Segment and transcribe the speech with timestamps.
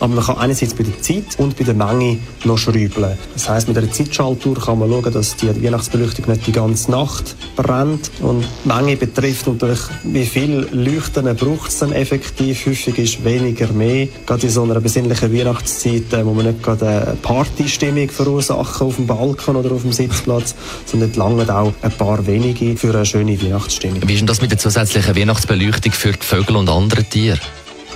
[0.00, 3.18] Aber man kann einerseits bei der Zeit und bei der Menge noch schrauben.
[3.34, 7.36] Das heißt, mit einer Zeitschaltuhr kann man schauen, dass die Weihnachtsbeleuchtung nicht die ganze Nacht
[7.54, 8.10] brennt.
[8.22, 12.64] Und die Menge betrifft natürlich, wie viel Leuchten braucht es dann effektiv.
[12.66, 14.08] Häufig ist weniger mehr.
[14.26, 18.86] Gerade in so einer besinnlichen Weihnachtszeit, äh, wo man nicht gerade eine Partystimmung verursacht machen
[18.86, 20.54] auf dem Balkon oder auf dem Sitzplatz,
[20.86, 24.00] sondern lange auch ein paar wenige für eine schöne Weihnachtsstimmung.
[24.10, 27.38] Wie ist denn das mit der zusätzlichen Weihnachtsbeleuchtung für die Vögel und andere Tiere?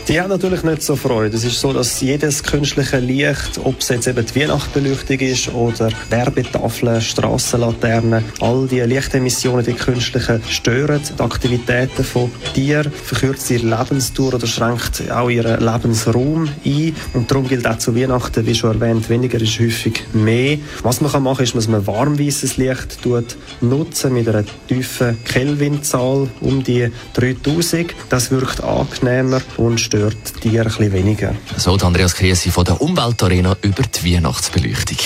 [0.06, 1.34] Die haben natürlich nicht so Freude.
[1.34, 5.88] Es ist so, dass jedes künstliche Licht, ob es jetzt eben die Weihnachtsbeleuchtung ist oder
[6.10, 14.34] Werbetafeln, Strassenlaternen, all die Lichtemissionen, die künstlichen, stören die Aktivitäten von Tieren, verkürzt ihre Lebensdauer
[14.34, 16.94] oder schränkt auch ihren Lebensraum ein.
[17.14, 20.58] Und darum gilt auch zu Weihnachten, wie schon erwähnt, weniger ist häufig mehr.
[20.82, 23.36] Was man machen kann, ist, dass man warmweißes Licht tut,
[23.68, 27.94] nutzen mit einer tiefen Kelvinzahl um die 3000.
[28.08, 31.34] Das wirkt angenehmer und stört die Tiere ein bisschen weniger.
[31.56, 34.98] So, Andreas Kriesi von der Umweltarena über die Weihnachtsbeleuchtung.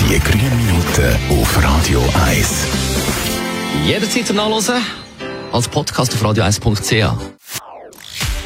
[0.00, 2.48] Die grünen Minuten auf Radio 1.
[3.86, 4.76] Jederzeit zum Nachlesen
[5.52, 7.32] als Podcast auf radio1.ch.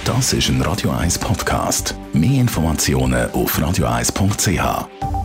[0.05, 1.95] Das ist ein Radio 1 Podcast.
[2.13, 5.16] Mehr Informationen auf radio1.ch.